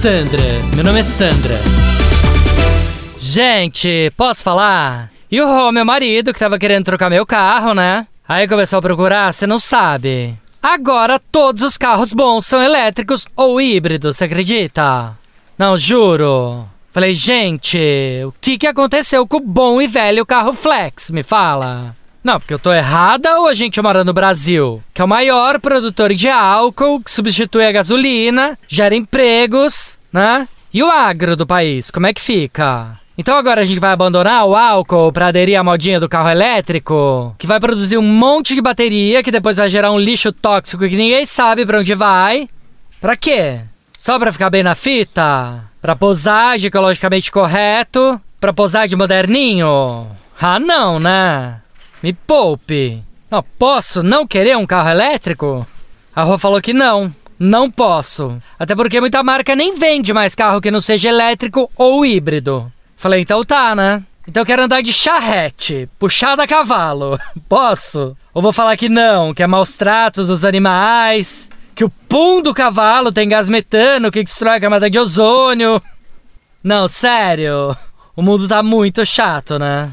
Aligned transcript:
Sandra, 0.00 0.42
meu 0.74 0.84
nome 0.84 1.00
é 1.00 1.02
Sandra. 1.02 1.58
Gente, 3.18 4.12
posso 4.14 4.44
falar? 4.44 5.10
E 5.30 5.40
o 5.40 5.72
meu 5.72 5.86
marido, 5.86 6.34
que 6.34 6.38
tava 6.38 6.58
querendo 6.58 6.84
trocar 6.84 7.08
meu 7.08 7.24
carro, 7.24 7.72
né? 7.72 8.06
Aí 8.28 8.46
começou 8.46 8.78
a 8.78 8.82
procurar, 8.82 9.32
você 9.32 9.46
não 9.46 9.58
sabe. 9.58 10.36
Agora 10.62 11.18
todos 11.18 11.62
os 11.62 11.78
carros 11.78 12.12
bons 12.12 12.44
são 12.44 12.62
elétricos 12.62 13.26
ou 13.34 13.58
híbridos, 13.58 14.18
você 14.18 14.24
acredita? 14.24 15.16
Não, 15.56 15.78
juro. 15.78 16.66
Falei, 16.92 17.14
gente, 17.14 17.78
o 18.26 18.34
que, 18.38 18.58
que 18.58 18.66
aconteceu 18.66 19.26
com 19.26 19.38
o 19.38 19.40
bom 19.40 19.80
e 19.80 19.86
velho 19.86 20.26
carro 20.26 20.52
flex? 20.52 21.10
Me 21.10 21.22
fala. 21.22 21.96
Não, 22.26 22.40
porque 22.40 22.52
eu 22.52 22.58
tô 22.58 22.72
errada 22.72 23.38
ou 23.38 23.46
a 23.46 23.54
gente 23.54 23.80
mora 23.80 24.02
no 24.02 24.12
Brasil? 24.12 24.82
Que 24.92 25.00
é 25.00 25.04
o 25.04 25.08
maior 25.08 25.60
produtor 25.60 26.12
de 26.12 26.28
álcool, 26.28 27.00
que 27.00 27.08
substitui 27.08 27.64
a 27.64 27.70
gasolina, 27.70 28.58
gera 28.66 28.96
empregos, 28.96 29.96
né? 30.12 30.48
E 30.74 30.82
o 30.82 30.90
agro 30.90 31.36
do 31.36 31.46
país, 31.46 31.88
como 31.88 32.08
é 32.08 32.12
que 32.12 32.20
fica? 32.20 32.98
Então 33.16 33.36
agora 33.36 33.60
a 33.60 33.64
gente 33.64 33.78
vai 33.78 33.92
abandonar 33.92 34.44
o 34.44 34.56
álcool 34.56 35.12
para 35.12 35.28
aderir 35.28 35.56
à 35.56 35.62
modinha 35.62 36.00
do 36.00 36.08
carro 36.08 36.28
elétrico, 36.28 37.32
que 37.38 37.46
vai 37.46 37.60
produzir 37.60 37.96
um 37.96 38.02
monte 38.02 38.56
de 38.56 38.60
bateria 38.60 39.22
que 39.22 39.30
depois 39.30 39.58
vai 39.58 39.68
gerar 39.68 39.92
um 39.92 39.98
lixo 40.00 40.32
tóxico 40.32 40.88
que 40.88 40.96
ninguém 40.96 41.24
sabe 41.24 41.64
para 41.64 41.78
onde 41.78 41.94
vai. 41.94 42.48
Pra 43.00 43.14
quê? 43.16 43.60
Só 44.00 44.18
pra 44.18 44.32
ficar 44.32 44.50
bem 44.50 44.64
na 44.64 44.74
fita? 44.74 45.62
Pra 45.80 45.94
posar 45.94 46.58
de 46.58 46.66
ecologicamente 46.66 47.30
correto? 47.30 48.20
Pra 48.40 48.52
posar 48.52 48.88
de 48.88 48.96
moderninho? 48.96 50.08
Ah, 50.40 50.58
não, 50.58 50.98
né? 50.98 51.60
Me 52.02 52.12
poupe. 52.12 53.02
Não, 53.30 53.42
posso 53.58 54.02
não 54.02 54.26
querer 54.26 54.56
um 54.56 54.66
carro 54.66 54.90
elétrico? 54.90 55.66
A 56.14 56.22
Rô 56.22 56.38
falou 56.38 56.60
que 56.60 56.72
não. 56.72 57.14
Não 57.38 57.70
posso. 57.70 58.40
Até 58.58 58.74
porque 58.74 59.00
muita 59.00 59.22
marca 59.22 59.54
nem 59.54 59.78
vende 59.78 60.12
mais 60.12 60.34
carro 60.34 60.60
que 60.60 60.70
não 60.70 60.80
seja 60.80 61.08
elétrico 61.08 61.70
ou 61.76 62.06
híbrido. 62.06 62.72
Falei, 62.96 63.20
então 63.20 63.44
tá, 63.44 63.74
né? 63.74 64.02
Então 64.26 64.44
quero 64.44 64.62
andar 64.62 64.82
de 64.82 64.92
charrete, 64.92 65.88
puxada 65.98 66.42
a 66.42 66.46
cavalo. 66.46 67.18
Posso? 67.48 68.16
Ou 68.34 68.42
vou 68.42 68.52
falar 68.52 68.76
que 68.76 68.88
não, 68.88 69.32
que 69.32 69.42
é 69.42 69.46
maus 69.46 69.74
tratos 69.74 70.28
dos 70.28 70.44
animais, 70.44 71.50
que 71.74 71.84
o 71.84 71.90
pum 71.90 72.42
do 72.42 72.54
cavalo 72.54 73.12
tem 73.12 73.28
gás 73.28 73.48
metano 73.48 74.10
que 74.10 74.24
destrói 74.24 74.56
a 74.56 74.60
camada 74.60 74.90
de 74.90 74.98
ozônio. 74.98 75.80
Não, 76.62 76.88
sério. 76.88 77.76
O 78.16 78.22
mundo 78.22 78.48
tá 78.48 78.62
muito 78.62 79.04
chato, 79.06 79.58
né? 79.58 79.92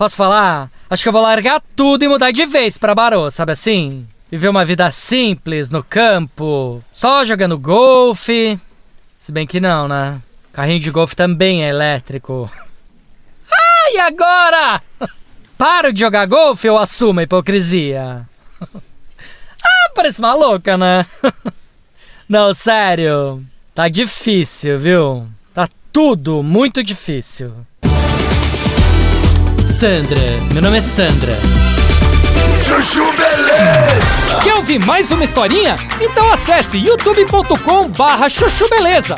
Posso 0.00 0.16
falar? 0.16 0.70
Acho 0.88 1.02
que 1.02 1.10
eu 1.10 1.12
vou 1.12 1.20
largar 1.20 1.62
tudo 1.76 2.02
e 2.02 2.08
mudar 2.08 2.30
de 2.30 2.46
vez 2.46 2.78
pra 2.78 2.94
Barô, 2.94 3.30
sabe 3.30 3.52
assim? 3.52 4.08
Viver 4.30 4.48
uma 4.48 4.64
vida 4.64 4.90
simples, 4.90 5.68
no 5.68 5.84
campo, 5.84 6.82
só 6.90 7.22
jogando 7.22 7.58
golfe. 7.58 8.58
Se 9.18 9.30
bem 9.30 9.46
que 9.46 9.60
não, 9.60 9.86
né? 9.86 10.22
Carrinho 10.54 10.80
de 10.80 10.90
golfe 10.90 11.14
também 11.14 11.62
é 11.62 11.68
elétrico. 11.68 12.50
Ah, 13.52 13.92
e 13.92 13.98
agora? 13.98 14.82
Paro 15.58 15.92
de 15.92 16.00
jogar 16.00 16.24
golfe 16.26 16.66
ou 16.70 16.78
assumo 16.78 17.20
a 17.20 17.24
hipocrisia? 17.24 18.26
Ah, 19.62 19.90
parece 19.94 20.20
uma 20.20 20.32
louca, 20.32 20.78
né? 20.78 21.04
Não, 22.26 22.54
sério. 22.54 23.44
Tá 23.74 23.86
difícil, 23.86 24.78
viu? 24.78 25.28
Tá 25.52 25.68
tudo 25.92 26.42
muito 26.42 26.82
difícil. 26.82 27.52
Sandra, 29.80 30.20
meu 30.52 30.60
nome 30.60 30.76
é 30.76 30.80
Sandra. 30.82 31.38
Chuchu 32.62 33.02
Beleza! 33.12 34.42
Quer 34.44 34.54
ouvir 34.56 34.78
mais 34.78 35.10
uma 35.10 35.24
historinha? 35.24 35.74
Então 35.98 36.30
acesse 36.30 36.76
youtube.com 36.76 37.88
barra 37.88 38.28
chuchu 38.28 38.68
beleza. 38.68 39.16